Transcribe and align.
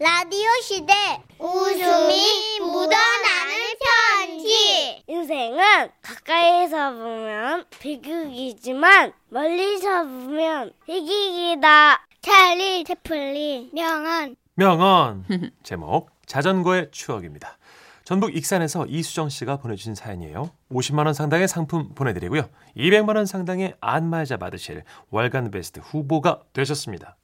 라디오 0.00 0.46
시대 0.62 0.92
웃음이 1.40 2.60
묻어나는 2.60 3.54
편지 3.82 5.02
인생은 5.08 5.88
가까이서 6.00 6.92
보면 6.92 7.64
비극이지만 7.80 9.12
멀리서 9.28 10.04
보면 10.04 10.72
희극이다. 10.86 12.06
찰리 12.20 12.84
채플린 12.84 13.70
명언 13.72 14.36
명언 14.54 15.24
제목 15.64 16.10
자전거의 16.26 16.92
추억입니다. 16.92 17.58
전북 18.04 18.36
익산에서 18.36 18.86
이수정 18.86 19.28
씨가 19.28 19.56
보내주신 19.56 19.96
사연이에요. 19.96 20.52
50만 20.70 21.06
원 21.06 21.12
상당의 21.12 21.48
상품 21.48 21.92
보내드리고요. 21.96 22.48
200만 22.76 23.16
원 23.16 23.26
상당의 23.26 23.74
안마자 23.80 24.36
받으실 24.36 24.84
월간 25.10 25.50
베스트 25.50 25.80
후보가 25.80 26.42
되셨습니다. 26.52 27.16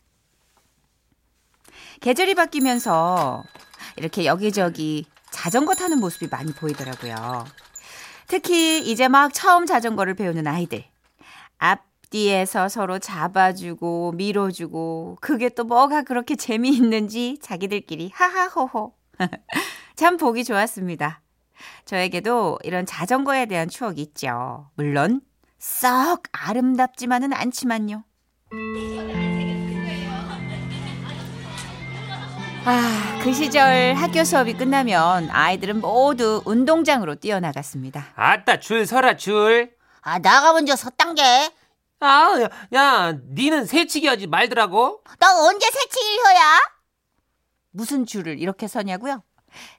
계절이 2.01 2.35
바뀌면서 2.35 3.45
이렇게 3.97 4.25
여기저기 4.25 5.07
자전거 5.31 5.75
타는 5.75 5.99
모습이 6.01 6.29
많이 6.29 6.53
보이더라고요. 6.53 7.45
특히 8.27 8.81
이제 8.81 9.09
막 9.09 9.33
처음 9.35 9.67
자전거를 9.67 10.15
배우는 10.15 10.47
아이들. 10.47 10.85
앞뒤에서 11.59 12.69
서로 12.69 12.99
잡아주고 12.99 14.13
밀어주고 14.13 15.19
그게 15.21 15.49
또 15.49 15.65
뭐가 15.65 16.03
그렇게 16.03 16.37
재미있는지 16.37 17.39
자기들끼리 17.43 18.11
하하호호. 18.15 18.95
참 19.97 20.17
보기 20.17 20.45
좋았습니다. 20.45 21.21
저에게도 21.85 22.59
이런 22.65 22.87
자전거에 22.87 23.47
대한 23.47 23.69
추억이 23.69 24.01
있죠. 24.03 24.71
물론 24.75 25.21
썩 25.59 26.25
아름답지만은 26.33 27.33
않지만요. 27.33 28.05
아, 32.67 33.21
그 33.23 33.33
시절 33.33 33.93
학교 33.95 34.25
수업이 34.25 34.55
끝나면 34.55 35.29
아이들은 35.31 35.81
모두 35.81 36.43
운동장으로 36.47 37.17
뛰어나갔습니다. 37.17 38.07
아따 38.17 38.59
줄 38.61 38.87
서라 38.87 39.17
줄. 39.17 39.75
아, 40.01 40.19
나가 40.19 40.53
먼저 40.53 40.75
섰단 40.75 41.15
게. 41.15 41.23
아, 42.01 42.41
야, 42.41 42.49
야, 42.75 43.13
니는 43.35 43.67
새치기 43.67 44.07
하지 44.07 44.27
말더라고. 44.27 45.03
나 45.19 45.39
언제 45.43 45.67
새치기를 45.71 46.25
혀야? 46.25 46.61
무슨 47.71 48.07
줄을 48.07 48.39
이렇게 48.39 48.67
서냐고요? 48.67 49.23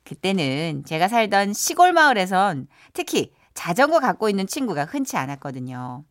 그때는 0.03 0.83
제가 0.85 1.07
살던 1.07 1.53
시골 1.53 1.91
마을에선 1.91 2.67
특히 2.93 3.33
자전거 3.53 3.99
갖고 3.99 4.29
있는 4.29 4.45
친구가 4.47 4.85
흔치 4.85 5.17
않았거든요. 5.17 6.03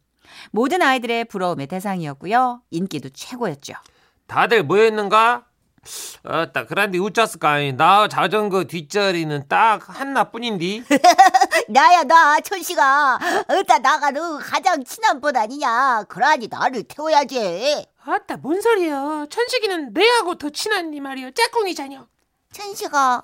모든 0.51 0.83
아이들의 0.83 1.27
부러움의 1.27 1.67
대상이었고요. 1.69 2.63
인기도 2.71 3.11
최고였죠. 3.11 3.75
다들 4.27 4.65
뭐였는가? 4.65 5.45
아따 6.23 6.67
그란데 6.67 6.99
웃자스까? 6.99 7.73
나 7.77 8.09
자전거 8.09 8.65
뒷자리는 8.65 9.47
딱 9.49 9.81
하나뿐인디. 9.89 10.85
나야, 11.69 12.03
나, 12.05 12.41
천식아. 12.41 13.19
일단 13.51 13.83
나가 13.83 14.11
너 14.11 14.39
가장 14.39 14.83
친한 14.85 15.21
분 15.21 15.37
아니냐. 15.37 16.05
그러니 16.09 16.49
나를 16.49 16.85
태워야지. 16.85 17.87
아따 18.05 18.37
뭔 18.39 18.61
소리야? 18.61 19.27
천식이는 19.31 19.93
내하고 19.93 20.37
더 20.37 20.51
친한니 20.51 21.01
말이여. 21.01 21.31
짝꿍이 21.33 21.75
자녀. 21.75 22.07
천식아, 22.53 23.23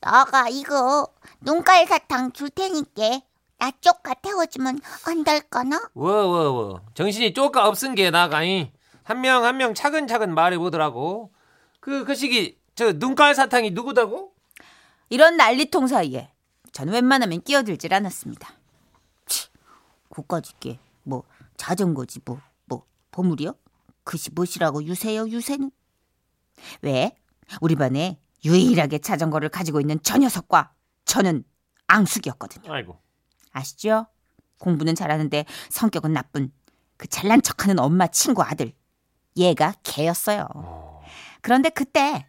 나가 0.00 0.48
이거 0.48 1.06
눈깔 1.40 1.86
사탕 1.86 2.32
줄 2.32 2.50
테니까. 2.50 3.20
나 3.58 3.70
쪽가 3.80 4.14
태워주면 4.14 4.80
안 5.06 5.22
될까나? 5.24 5.82
워워워. 5.94 6.80
정신이 6.94 7.34
쪼까 7.34 7.68
없은 7.68 7.94
게 7.94 8.10
나가이. 8.10 8.70
한명 9.04 9.44
한 9.44 9.56
명 9.56 9.74
차근차근 9.74 10.34
말해보더라고. 10.34 11.30
그, 11.80 12.04
그 12.04 12.14
시기, 12.14 12.58
저 12.74 12.92
눈깔 12.92 13.34
사탕이 13.34 13.70
누구다고? 13.70 14.34
이런 15.08 15.36
난리통 15.36 15.86
사이에 15.86 16.30
저는 16.72 16.92
웬만하면 16.92 17.42
끼어들질 17.42 17.92
않았습니다. 17.92 18.54
고까짓게 20.10 20.78
뭐 21.04 21.24
자전거지 21.56 22.20
뭐 22.24 22.40
뭐 22.70 22.84
보물이요? 23.10 23.54
그시 24.04 24.30
무엇이라고 24.30 24.84
유세요 24.84 25.28
유세는? 25.28 25.70
왜? 26.82 27.16
우리 27.60 27.74
반에 27.74 28.18
유일하게 28.44 28.98
자전거를 28.98 29.48
가지고 29.48 29.80
있는 29.80 29.98
저 30.02 30.16
녀석과 30.16 30.72
저는 31.04 31.44
앙숙이었거든요. 31.88 32.72
아이고. 32.72 32.96
아시죠? 33.52 34.06
공부는 34.58 34.94
잘하는데 34.94 35.44
성격은 35.70 36.12
나쁜 36.12 36.52
그 36.96 37.08
잘난 37.08 37.42
척하는 37.42 37.78
엄마 37.80 38.06
친구 38.06 38.42
아들. 38.42 38.72
얘가 39.36 39.74
개였어요. 39.82 40.46
그런데 41.42 41.70
그때 41.70 42.26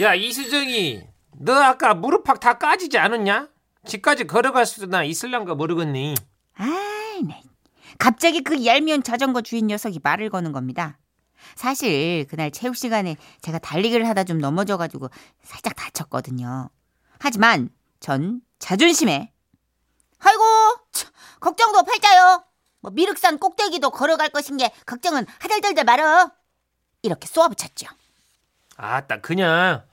야 0.00 0.14
이수정이, 0.14 1.02
너 1.38 1.54
아까 1.54 1.94
무릎팍 1.94 2.40
다 2.40 2.58
까지지 2.58 2.96
않았냐? 2.98 3.48
집까지 3.86 4.26
걸어갈 4.26 4.64
수나 4.64 5.04
있을란가 5.04 5.54
모르겠니. 5.54 6.14
아이, 6.54 7.22
네. 7.22 7.42
갑자기 7.98 8.42
그 8.42 8.64
얄미운 8.64 9.02
자전거 9.02 9.42
주인 9.42 9.66
녀석이 9.66 10.00
말을 10.02 10.30
거는 10.30 10.52
겁니다. 10.52 10.98
사실 11.56 12.26
그날 12.28 12.50
체육 12.50 12.76
시간에 12.76 13.16
제가 13.42 13.58
달리기를 13.58 14.08
하다 14.08 14.24
좀 14.24 14.38
넘어져가지고 14.38 15.10
살짝 15.42 15.74
다쳤거든요. 15.76 16.70
하지만 17.18 17.68
전 18.00 18.40
자존심에 18.58 19.32
아이고 20.20 20.42
참, 20.92 21.10
걱정도 21.40 21.82
팔자요. 21.82 22.44
뭐 22.80 22.90
미륵산 22.92 23.38
꼭대기도 23.38 23.90
걸어갈 23.90 24.30
것인 24.30 24.56
게 24.56 24.72
걱정은 24.86 25.26
하들들들 25.40 25.84
말어. 25.84 26.30
이렇게 27.02 27.26
쏘아붙였죠. 27.26 27.86
아따 28.76 29.20
그냥 29.20 29.84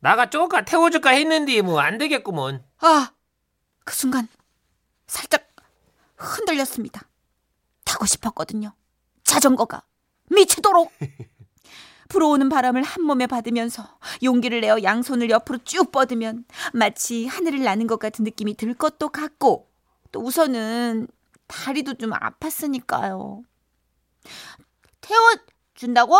나가 0.00 0.30
쪼까 0.30 0.64
태워줄까 0.64 1.10
했는데 1.10 1.60
뭐 1.62 1.80
안 1.80 1.98
되겠구먼. 1.98 2.64
아, 2.80 3.12
그 3.84 3.94
순간 3.94 4.28
살짝 5.06 5.46
흔들렸습니다. 6.16 7.02
타고 7.84 8.06
싶었거든요. 8.06 8.72
자전거가 9.24 9.82
미치도록. 10.30 10.92
불어오는 12.08 12.48
바람을 12.50 12.82
한 12.82 13.04
몸에 13.04 13.26
받으면서 13.26 13.98
용기를 14.22 14.60
내어 14.60 14.82
양손을 14.82 15.30
옆으로 15.30 15.58
쭉 15.64 15.90
뻗으면 15.90 16.44
마치 16.74 17.26
하늘을 17.26 17.62
나는 17.62 17.86
것 17.86 17.98
같은 17.98 18.24
느낌이 18.24 18.54
들 18.54 18.74
것도 18.74 19.08
같고 19.08 19.70
또 20.10 20.20
우선은 20.20 21.08
다리도 21.46 21.94
좀 21.94 22.10
아팠으니까요. 22.10 23.42
태워준다고? 25.00 26.18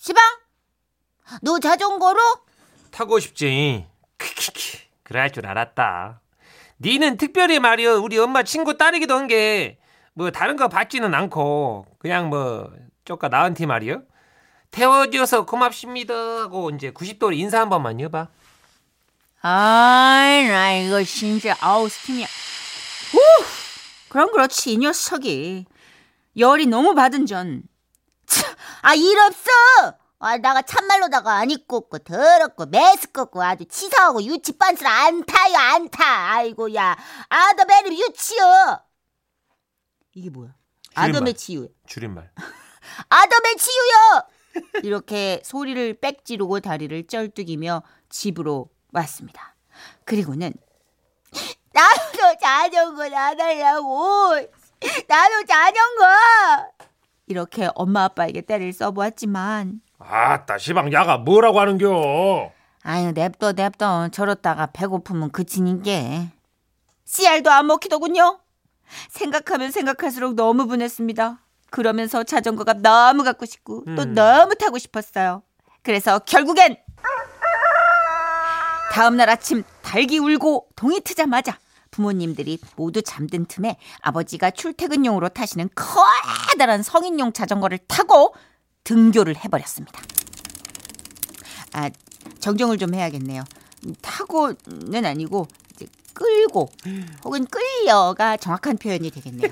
시방? 0.00 0.22
너 1.42 1.58
자전거로? 1.58 2.18
타고 2.90 3.20
싶지. 3.20 3.86
크키키. 4.16 4.78
그럴 5.02 5.30
줄 5.30 5.46
알았다. 5.46 6.20
니는 6.80 7.18
특별히 7.18 7.58
말이여 7.60 8.00
우리 8.00 8.18
엄마 8.18 8.42
친구 8.42 8.76
딸이기도 8.78 9.14
한 9.14 9.26
게 9.28 9.76
뭐 10.14 10.30
다른 10.30 10.56
거 10.56 10.68
받지는 10.68 11.14
않고 11.14 11.86
그냥 11.98 12.28
뭐 12.30 12.70
쪼까 13.04 13.28
나한테 13.28 13.64
말이여 13.66 14.02
태워줘서 14.72 15.46
고맙습니다 15.46 16.12
하고 16.14 16.70
이제 16.70 16.90
90도로 16.90 17.36
인사 17.36 17.60
한 17.60 17.68
번만 17.68 18.00
해봐. 18.00 18.26
아이, 19.42 20.48
나 20.48 20.72
이거 20.74 21.02
진짜 21.04 21.56
아우 21.60 21.88
스팀이야. 21.88 22.26
우! 22.26 23.44
그럼 24.08 24.32
그렇지 24.32 24.72
이 24.72 24.78
녀석이 24.78 25.66
열이 26.36 26.66
너무 26.66 26.94
받은 26.94 27.26
전 27.26 27.62
아, 28.82 28.94
일 28.94 29.18
없어! 29.18 29.50
아, 30.18 30.36
나가 30.38 30.62
참말로다가 30.62 31.32
안 31.36 31.50
입고 31.50 31.76
없고, 31.76 31.98
더럽고, 32.00 32.66
매스껍고, 32.66 33.42
아주 33.42 33.64
치사하고, 33.66 34.22
유치 34.22 34.56
빤스를 34.58 34.90
안 34.90 35.24
타요, 35.24 35.56
안 35.56 35.88
타! 35.88 36.32
아이고, 36.32 36.74
야. 36.74 36.96
아더베리 37.28 38.00
유치요! 38.00 38.80
이게 40.14 40.28
뭐야? 40.30 40.54
아더메 40.94 41.32
치유. 41.34 41.68
줄임말. 41.86 42.30
아더메 43.08 43.54
치유요! 43.56 44.82
이렇게 44.82 45.40
소리를 45.44 45.94
빽 46.00 46.24
지르고 46.24 46.60
다리를 46.60 47.06
쩔뚝이며 47.06 47.82
집으로 48.08 48.68
왔습니다. 48.92 49.54
그리고는 50.04 50.52
나도 51.72 52.38
자전거 52.40 53.08
나달라고! 53.08 54.34
나도 55.06 55.46
자전거! 55.46 56.89
이렇게 57.30 57.68
엄마 57.74 58.04
아빠에게 58.04 58.40
때를 58.42 58.72
써보았지만 58.72 59.80
아따 59.98 60.58
시방 60.58 60.92
야가 60.92 61.18
뭐라고 61.18 61.60
하는겨? 61.60 62.50
아유 62.82 63.12
냅둬 63.12 63.52
냅둬 63.52 64.08
저렇다가 64.08 64.66
배고프면 64.72 65.30
그치는 65.30 65.82
게 65.82 66.28
씨알도 67.04 67.50
안 67.50 67.66
먹히더군요. 67.66 68.40
생각하면 69.08 69.70
생각할수록 69.70 70.34
너무 70.34 70.66
분했습니다. 70.66 71.40
그러면서 71.70 72.24
자전거가 72.24 72.74
너무 72.74 73.22
갖고 73.22 73.46
싶고 73.46 73.84
또 73.96 74.02
음. 74.02 74.14
너무 74.14 74.54
타고 74.56 74.78
싶었어요. 74.78 75.42
그래서 75.82 76.18
결국엔 76.18 76.76
다음날 78.92 79.30
아침 79.30 79.62
달기 79.82 80.18
울고 80.18 80.68
동이 80.74 81.00
트자마자 81.00 81.58
부모님들이 81.90 82.58
모두 82.76 83.02
잠든 83.02 83.46
틈에 83.46 83.76
아버지가 84.00 84.50
출퇴근용으로 84.50 85.28
타시는 85.28 85.70
커다란 85.74 86.82
성인용 86.82 87.32
자전거를 87.32 87.78
타고 87.88 88.34
등교를 88.84 89.36
해버렸습니다. 89.36 90.00
아 91.72 91.90
정정을 92.38 92.78
좀 92.78 92.94
해야겠네요. 92.94 93.44
타고는 94.02 95.04
아니고 95.04 95.46
이제 95.74 95.86
끌고 96.14 96.68
혹은 97.24 97.46
끌려가 97.46 98.36
정확한 98.36 98.78
표현이 98.78 99.10
되겠네요. 99.10 99.50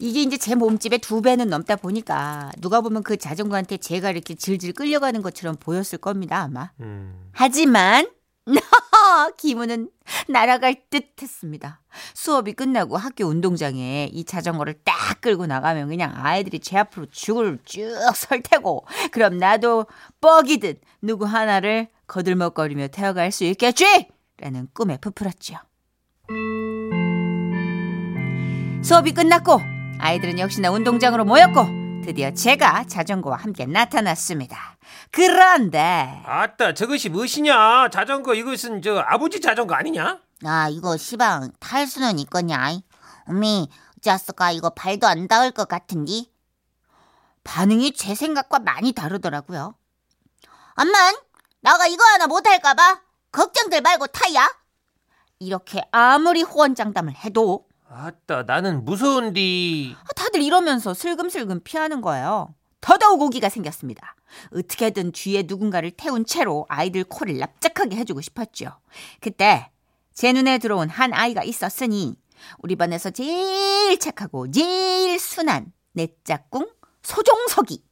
이게 0.00 0.22
이제 0.22 0.36
제 0.36 0.54
몸집의 0.54 0.98
두 0.98 1.22
배는 1.22 1.48
넘다 1.48 1.76
보니까 1.76 2.50
누가 2.60 2.80
보면 2.80 3.02
그 3.02 3.16
자전거한테 3.16 3.76
제가 3.76 4.10
이렇게 4.10 4.34
질질 4.34 4.72
끌려가는 4.72 5.22
것처럼 5.22 5.56
보였을 5.56 5.98
겁니다 5.98 6.40
아마. 6.42 6.70
음. 6.80 7.30
하지만 7.32 8.08
기분은 9.38 9.90
날아갈 10.28 10.82
듯 10.90 11.10
했습니다. 11.20 11.80
수업이 12.14 12.52
끝나고 12.52 12.96
학교 12.96 13.26
운동장에 13.26 14.10
이 14.12 14.24
자전거를 14.24 14.74
딱 14.84 15.20
끌고 15.20 15.46
나가면 15.46 15.88
그냥 15.88 16.12
아이들이 16.14 16.58
제 16.58 16.78
앞으로 16.78 17.06
죽을 17.10 17.58
쭉설 17.64 18.42
테고 18.42 18.86
그럼 19.10 19.38
나도 19.38 19.86
뻑이듯 20.20 20.80
누구 21.02 21.24
하나를 21.24 21.88
거들먹거리며 22.06 22.88
태워갈 22.88 23.32
수 23.32 23.44
있겠지! 23.44 24.08
라는 24.38 24.68
꿈에 24.74 24.98
부풀었죠. 24.98 25.56
수업이 28.82 29.12
끝났고 29.12 29.60
아이들은 29.98 30.38
역시나 30.38 30.70
운동장으로 30.70 31.24
모였고 31.24 31.73
드디어 32.04 32.30
제가 32.32 32.84
자전거와 32.84 33.36
함께 33.38 33.64
나타났습니다. 33.64 34.76
그런데 35.10 36.22
아따 36.26 36.74
저것이 36.74 37.08
무엇이냐? 37.08 37.88
자전거 37.88 38.34
이것은 38.34 38.82
저 38.82 38.98
아버지 38.98 39.40
자전거 39.40 39.74
아니냐? 39.74 40.20
아 40.44 40.68
이거 40.68 40.98
시방 40.98 41.50
탈 41.60 41.86
수는 41.86 42.18
있겠냐? 42.18 42.78
어미 43.28 43.68
자스가 44.02 44.52
이거 44.52 44.68
발도 44.70 45.06
안 45.06 45.26
닿을 45.28 45.50
것 45.52 45.66
같은디? 45.66 46.30
반응이 47.42 47.92
제 47.94 48.14
생각과 48.14 48.58
많이 48.58 48.92
다르더라고요. 48.92 49.74
암만 50.74 51.14
나가 51.62 51.86
이거 51.86 52.04
하나 52.04 52.26
못할까봐 52.26 53.00
걱정들 53.32 53.80
말고 53.80 54.08
타야. 54.08 54.46
이렇게 55.38 55.82
아무리 55.90 56.42
호언장담을 56.42 57.14
해도 57.24 57.66
아따 57.96 58.42
나는 58.42 58.84
무서운디 58.84 59.94
다들 60.16 60.42
이러면서 60.42 60.94
슬금슬금 60.94 61.60
피하는 61.62 62.00
거예요. 62.00 62.54
더더욱 62.80 63.22
오기가 63.22 63.48
생겼습니다. 63.48 64.16
어떻게든 64.52 65.12
뒤에 65.12 65.44
누군가를 65.46 65.92
태운 65.92 66.26
채로 66.26 66.66
아이들 66.68 67.04
코를 67.04 67.38
납작하게 67.38 67.96
해주고 67.96 68.20
싶었죠. 68.20 68.70
그때 69.20 69.70
제 70.12 70.32
눈에 70.32 70.58
들어온 70.58 70.88
한 70.90 71.14
아이가 71.14 71.44
있었으니 71.44 72.16
우리 72.58 72.74
반에서 72.76 73.10
제일 73.10 73.98
착하고 73.98 74.50
제일 74.50 75.18
순한 75.18 75.72
내 75.92 76.08
짝꿍 76.24 76.68
소종석이. 77.02 77.82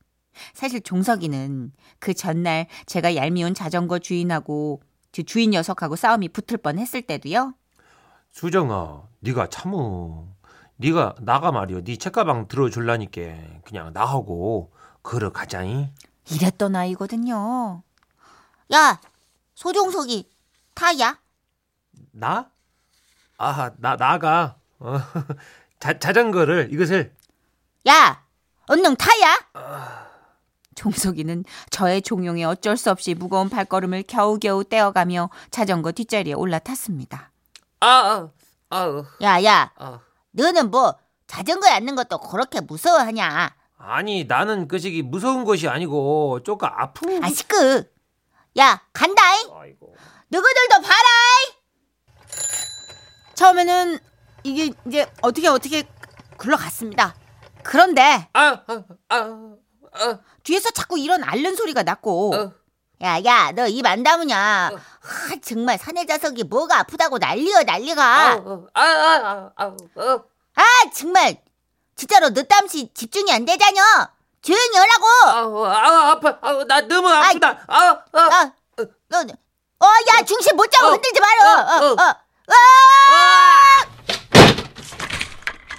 사실 0.52 0.80
종석이는 0.80 1.72
그 2.00 2.12
전날 2.14 2.66
제가 2.86 3.14
얄미운 3.14 3.54
자전거 3.54 3.98
주인하고 3.98 4.82
그 5.14 5.22
주인 5.22 5.50
녀석하고 5.50 5.94
싸움이 5.94 6.30
붙을 6.30 6.58
뻔 6.58 6.78
했을 6.78 7.02
때도요. 7.02 7.54
수정아, 8.32 9.02
네가 9.20 9.48
참어. 9.48 10.26
네가 10.76 11.14
나가 11.20 11.52
말이여. 11.52 11.82
네 11.82 11.96
책가방 11.96 12.48
들어줄라니까 12.48 13.20
그냥 13.64 13.92
나하고 13.92 14.72
걸어가자잉. 15.02 15.94
이랬던 16.30 16.74
아이거든요. 16.74 17.82
야 18.72 19.00
소종석이 19.54 20.30
타야 20.74 21.18
나? 22.12 22.50
아, 23.38 23.70
나 23.76 23.96
나가. 23.96 24.56
어, 24.78 24.96
자, 25.78 25.98
자전거를 25.98 26.72
이것을 26.72 27.14
야 27.88 28.24
얼른 28.66 28.96
타야 28.96 29.36
종석이는 30.74 31.44
저의 31.70 32.00
종용에 32.02 32.44
어쩔 32.44 32.76
수 32.76 32.90
없이 32.90 33.14
무거운 33.14 33.48
발걸음을 33.50 34.04
겨우겨우 34.04 34.64
떼어가며 34.64 35.28
자전거 35.50 35.92
뒷자리에 35.92 36.32
올라탔습니다. 36.32 37.31
아아 37.86 38.28
아, 38.70 39.02
야 39.22 39.42
야. 39.44 39.72
아. 39.76 40.00
너는 40.30 40.70
뭐 40.70 40.94
자전거에 41.26 41.70
앉는 41.72 41.96
것도 41.96 42.18
그렇게 42.18 42.60
무서워하냐? 42.60 43.54
아니 43.76 44.24
나는 44.24 44.68
그 44.68 44.78
시기 44.78 45.02
무서운 45.02 45.44
것이 45.44 45.68
아니고 45.68 46.40
조금 46.44 46.68
아픈 46.70 47.22
아 47.24 47.28
시끄. 47.28 47.84
야 48.58 48.80
간다잉. 48.92 49.50
아이고. 49.52 49.96
누구들도 50.30 50.80
봐라 50.82 51.08
처음에는 53.34 53.98
이게 54.44 54.72
이제 54.86 55.06
어떻게 55.20 55.48
어떻게 55.48 55.82
굴러갔습니다. 56.36 57.14
그런데 57.64 58.28
아 58.32 58.62
아아 59.08 60.18
뒤에서 60.44 60.70
자꾸 60.70 60.98
이런 60.98 61.22
앓는 61.24 61.56
소리가 61.56 61.82
났고. 61.82 62.34
어. 62.34 62.52
야야 63.02 63.50
너 63.52 63.66
입 63.66 63.84
안 63.84 64.04
다무냐 64.04 64.70
아 65.04 65.36
정말 65.42 65.78
사내 65.78 66.06
자석이 66.06 66.44
뭐가 66.44 66.78
아프다고 66.80 67.18
난리여 67.18 67.64
난리가 67.64 68.42
아아아아 68.72 69.50
아 69.56 70.62
정말 70.94 71.42
진짜로 71.96 72.30
너 72.30 72.42
땀시 72.42 72.92
집중이 72.94 73.32
안 73.32 73.44
되자녀 73.44 73.80
조용히 74.40 74.76
하라고 74.76 75.66
아 75.66 76.10
아파 76.10 76.38
아, 76.40 76.64
나 76.66 76.80
너무 76.82 77.08
아프다 77.08 77.64
아아 77.66 78.04
아, 78.12 78.52
너, 79.08 79.18
어, 79.82 79.86
야, 80.08 80.22
중심 80.24 80.56
못 80.56 80.70
잡고 80.70 80.86
어, 80.86 80.90
흔들지 80.92 81.20
마라. 81.20 81.44
어, 81.44 81.56
어, 81.58 81.86
어. 81.88 81.92
어, 81.94 82.04
어. 82.06 82.54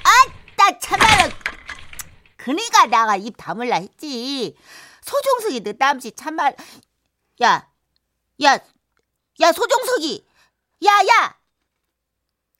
아따, 0.03 0.77
참말로. 0.79 1.31
그니까 2.35 2.85
나가 2.87 3.15
입 3.15 3.35
다물라 3.37 3.77
했지. 3.77 4.57
소종석이 5.01 5.61
너 5.63 5.71
땀시 5.71 6.11
참말. 6.11 6.53
야, 7.41 7.65
야, 8.43 8.59
야, 9.41 9.51
소종석이. 9.51 10.23
야, 10.85 10.89
야. 10.91 11.35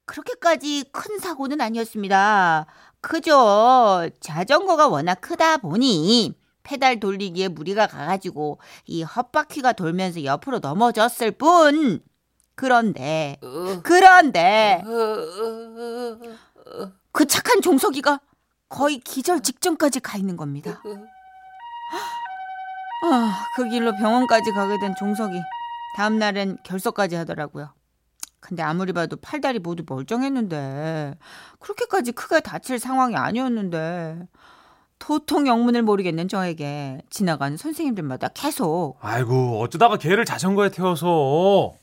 그렇게까지 0.06 0.86
큰 0.92 1.20
사고는 1.20 1.62
아니었습니다. 1.62 2.66
그저 3.02 4.10
자전거가 4.20 4.88
워낙 4.88 5.16
크다 5.22 5.58
보니 5.58 6.36
페달 6.64 7.00
돌리기에 7.00 7.50
무리가 7.50 7.88
가가지고 7.88 8.60
이 8.86 9.04
헛바퀴가 9.04 9.74
돌면서 9.74 10.24
옆으로 10.24 10.60
넘어졌을 10.60 11.32
뿐. 11.32 12.02
그런데 12.56 13.38
그런데 13.84 14.84
그 17.12 17.26
착한 17.26 17.62
종석이가 17.62 18.20
거의 18.70 19.00
기절 19.00 19.42
직전까지 19.42 20.00
가 20.00 20.18
있는 20.18 20.38
겁니다. 20.38 20.82
아, 23.06 23.46
그 23.56 23.68
길로 23.70 23.92
병원까지 23.96 24.52
가게 24.52 24.80
된 24.80 24.94
종석이 24.98 25.42
다음 25.96 26.18
날엔 26.20 26.58
결석까지 26.64 27.16
하더라고요. 27.16 27.74
근데 28.40 28.62
아무리 28.62 28.92
봐도 28.92 29.16
팔다리 29.16 29.60
모두 29.60 29.84
멀쩡했는데 29.88 31.16
그렇게까지 31.60 32.12
크게 32.12 32.42
다칠 32.42 32.78
상황이 32.78 33.16
아니었는데 33.16 34.28
도통 35.00 35.48
영문을 35.48 35.82
모르겠는 35.82 36.28
저에게 36.28 37.02
지나가는 37.10 37.56
선생님들마다 37.58 38.30
계속 38.30 38.98
아이고, 39.02 39.62
어쩌다가 39.62 39.98
걔를 39.98 40.26
자전거에 40.26 40.70
태워서. 40.70 41.74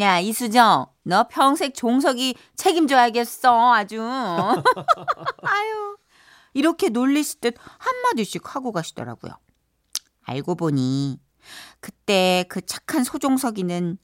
야 0.00 0.18
이수정 0.20 0.86
너 1.04 1.28
평생 1.28 1.72
종석이 1.72 2.34
책임져야겠어 2.56 3.74
아주. 3.74 4.00
아유. 5.42 5.96
이렇게 6.54 6.88
놀리실 6.90 7.40
듯 7.40 7.54
한마디씩 7.78 8.54
하고 8.54 8.72
가시더라고요. 8.72 9.32
알고 10.24 10.54
보니 10.54 11.18
그때 11.80 12.44
그 12.48 12.60
착한 12.64 13.04
소종석이는 13.04 13.98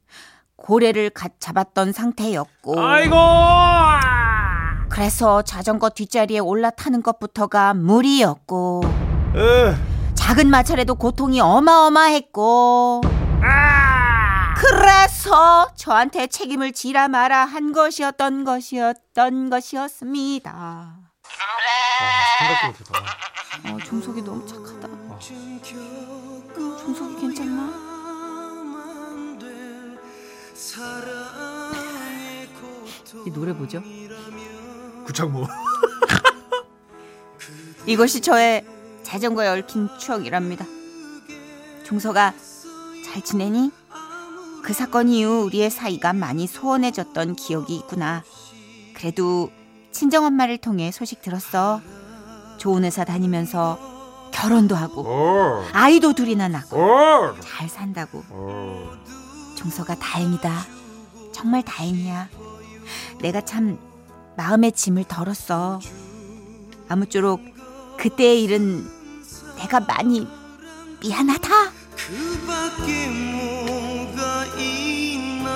고래를 0.57 1.11
갓 1.11 1.33
잡았던 1.39 1.93
상태였고 1.93 2.81
아이고! 2.81 3.17
그래서 4.89 5.43
자전거 5.43 5.91
뒷자리에 5.91 6.41
올라타는 6.41 7.03
것부터가 7.03 7.75
무리였고 7.75 8.83
으, 9.37 9.75
작은 10.15 10.51
마찰에도 10.51 10.95
고통이 10.97 11.41
어마어마했고 11.41 13.03
그래서 14.57 15.69
저한테 15.77 16.27
책임을 16.27 16.73
지라 16.73 17.07
마라 17.07 17.45
한 17.45 17.73
것이었던 17.73 18.43
것이었던 18.45 19.51
것이었습니다. 19.51 20.51
아, 20.51 20.97
생각도 22.39 22.67
못했다. 22.85 23.75
어, 23.75 23.79
종석이 23.85 24.23
너무 24.23 24.45
착하다. 24.47 24.98
종석이 26.79 27.21
괜찮나? 27.21 27.89
이 33.27 33.31
노래 33.31 33.53
뭐죠? 33.53 33.83
구창모. 35.05 35.47
이것이 37.87 38.21
저의 38.21 38.65
자전거에 39.03 39.49
얽힌 39.49 39.89
추억이랍니다. 39.99 40.65
종서가 41.85 42.35
잘 43.05 43.25
지내니? 43.25 43.73
그 44.63 44.73
사건 44.73 45.09
이후 45.09 45.45
우리의 45.47 45.71
사이가 45.71 46.13
많이 46.13 46.47
소원해졌던 46.47 47.37
기억이 47.37 47.75
있구나. 47.77 48.23
그래도 48.95 49.51
친정엄마를 49.91 50.59
통해 50.59 50.93
소식 50.93 51.23
들었어. 51.23 51.81
좋은 52.59 52.85
회사 52.85 53.05
다니면서 53.05 53.88
결혼도 54.39 54.77
하고 54.77 55.03
오. 55.03 55.65
아이도 55.73 56.13
둘이나 56.13 56.47
낳고 56.49 56.77
오. 56.77 57.41
잘 57.41 57.69
산다고. 57.69 58.19
오. 58.31 58.89
종서가 59.57 59.97
다행이다. 59.97 60.65
정말 61.33 61.65
다행이야. 61.65 62.29
내가 63.21 63.41
참 63.41 63.79
마음의 64.37 64.73
짐을 64.73 65.05
덜었어. 65.05 65.81
아무쪼록 66.89 67.41
그때의 67.99 68.45
일은 68.45 68.89
내가 69.57 69.81
많이 69.81 70.29
미안하다. 71.01 71.49
그밖에 71.97 73.09
뭐가 73.09 74.45
있나요 74.57 75.49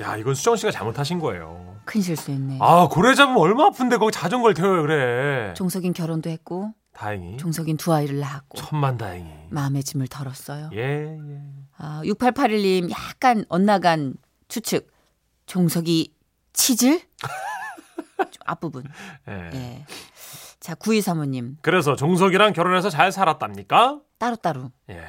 야, 0.00 0.16
이건 0.16 0.34
수정 0.34 0.56
씨가 0.56 0.72
잘못하신 0.72 1.20
거예요. 1.20 1.65
큰 1.86 2.02
실수했네. 2.02 2.58
아, 2.60 2.88
고래 2.90 3.14
잡으면 3.14 3.40
얼마 3.40 3.66
아픈데 3.66 3.96
거기 3.96 4.12
자전거를 4.12 4.54
태워요, 4.54 4.82
그래. 4.82 5.54
종석인 5.54 5.92
결혼도 5.94 6.28
했고 6.28 6.74
다행히. 6.92 7.36
종석인 7.38 7.76
두 7.78 7.94
아이를 7.94 8.18
낳았고 8.20 8.58
천만 8.58 8.98
다행히. 8.98 9.30
마음의 9.50 9.82
짐을 9.84 10.08
덜었어요. 10.08 10.70
예, 10.74 10.78
예. 11.18 11.42
아, 11.78 12.02
6881님 12.04 12.90
약간 12.90 13.44
엇나간 13.48 14.14
추측. 14.48 14.90
종석이 15.46 16.12
치질? 16.52 17.00
좀 17.20 17.28
앞부분. 18.44 18.84
예. 19.28 19.50
예. 19.54 19.86
자, 20.58 20.74
9235님. 20.74 21.56
그래서 21.62 21.94
종석이랑 21.96 22.52
결혼해서 22.52 22.90
잘 22.90 23.12
살았답니까? 23.12 24.00
따로따로. 24.18 24.72
예. 24.90 25.02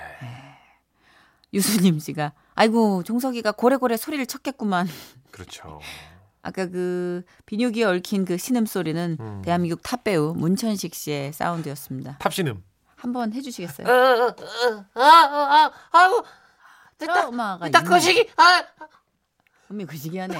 유수님 1.54 1.98
씨가 2.00 2.34
아이고 2.56 3.04
종석이가 3.04 3.54
고래고래 3.54 3.96
소리를 3.98 4.26
쳤겠구만. 4.26 4.88
그렇죠. 5.32 5.80
아까 6.48 6.66
그 6.66 7.24
비뇨기에 7.46 7.84
얽힌 7.84 8.24
그 8.24 8.38
신음 8.38 8.66
소리는 8.66 9.18
음. 9.20 9.42
대한민국 9.44 9.82
탑 9.84 10.06
배우 10.06 10.34
문천식 10.34 10.96
씨의 10.96 11.34
사운드였습니다. 11.34 12.20
탑신음. 12.20 12.64
한번 12.96 13.34
해주시겠어요? 13.34 13.86
아, 13.86 14.34
아, 14.96 15.02
아, 15.04 15.72
아우, 15.92 16.24
트라우마가 16.98 17.70
딱 17.70 17.84
거시기, 17.84 18.30
아, 18.38 18.64
분명 19.68 19.88
그시기하네. 19.88 20.36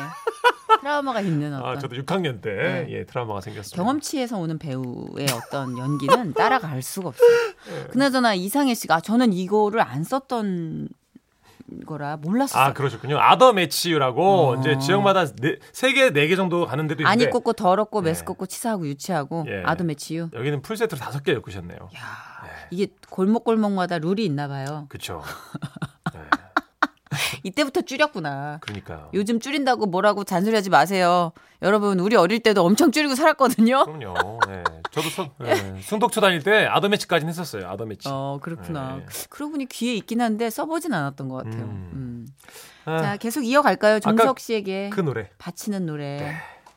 트라우마가 0.80 1.20
있는 1.22 1.54
어떤 1.54 1.78
아, 1.78 1.78
저도 1.78 1.98
6학년 1.98 2.42
때 2.42 2.52
네. 2.52 2.88
예, 2.90 3.06
트라우마가 3.06 3.42
생겼어요. 3.42 3.76
경험치에서 3.76 4.38
오는 4.38 4.58
배우의 4.58 5.28
어떤 5.34 5.78
연기는 5.78 6.34
따라갈 6.34 6.82
수가 6.82 7.10
없어요. 7.10 7.30
네. 7.68 7.88
그나저나 7.92 8.34
이상해 8.34 8.74
씨가 8.76 8.96
아, 8.96 9.02
저는 9.02 9.34
이거를 9.34 9.82
안 9.82 10.06
썼던 10.06 10.88
거라 11.86 12.18
몰랐어요. 12.18 12.64
아, 12.64 12.74
그러셨군요. 12.74 13.20
아더 13.20 13.54
매치유라고 13.54 14.50
어. 14.52 14.56
이제 14.56 14.78
지역마다 14.78 15.26
네, 15.26 15.58
3개, 15.74 16.12
4개 16.14 16.36
정도 16.36 16.66
가는 16.66 16.88
데도 16.88 17.06
안 17.06 17.14
있는데 17.20 17.38
입고 17.38 17.54
더럽고 17.54 18.02
네. 18.02 18.10
메스껍고 18.12 18.46
치사하고 18.46 18.88
유치하고 18.88 19.46
예. 19.48 19.64
아도 19.66 19.84
매치유. 19.84 20.30
여기는 20.34 20.62
풀 20.62 20.78
세트로 20.78 21.00
5개 21.00 21.34
엮으셨네요. 21.34 21.78
야, 21.78 22.00
네. 22.44 22.50
이게 22.72 22.88
골목골목마다 23.10 24.00
룰이 24.00 24.26
있나 24.26 24.48
봐요. 24.48 24.86
그렇죠. 24.90 25.22
네. 27.18 27.40
이때부터 27.44 27.82
줄였구나. 27.82 28.60
그러니까요. 28.62 29.10
요즘 29.14 29.40
줄인다고 29.40 29.86
뭐라고 29.88 30.24
잔소리하지 30.24 30.70
마세요. 30.70 31.32
여러분 31.62 32.00
우리 32.00 32.16
어릴 32.16 32.40
때도 32.40 32.64
엄청 32.64 32.92
줄이고 32.92 33.16
살았거든요. 33.16 33.86
그럼요. 33.86 34.40
네. 34.48 34.64
저도 34.92 35.10
수, 35.10 35.28
네. 35.40 35.82
승독초 35.82 36.22
다닐 36.22 36.44
때 36.44 36.66
아더 36.66 36.90
매치까지는 36.90 37.30
했었어요. 37.30 37.68
아더 37.70 37.86
매치. 37.86 38.08
어 38.12 38.40
그렇구나. 38.42 38.98
네. 38.98 39.06
그러고 39.30 39.54
보니 39.54 39.66
귀에 39.68 39.96
있긴 39.96 40.22
한데 40.22 40.50
써보진 40.50 40.94
않았던 40.94 41.30
것 41.30 41.44
같아요. 41.44 41.64
음. 41.64 41.90
음. 41.94 42.28
아, 42.86 43.02
자 43.02 43.18
계속 43.18 43.44
이어갈까요? 43.44 44.00
종석 44.00 44.40
씨에게 44.40 44.90
그 44.92 45.02
노래. 45.02 45.30
바치는 45.38 45.86
노래 45.86 46.18
네. 46.18 46.36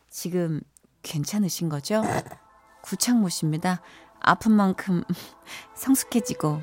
지금 0.08 0.60
괜찮으신 1.02 1.68
거죠? 1.68 2.02
구창모 2.82 3.28
씨입니다. 3.28 3.80
아픈 4.20 4.52
만큼 4.52 5.02
성숙해지고 5.74 6.62